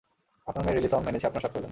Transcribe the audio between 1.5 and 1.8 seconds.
জন্য।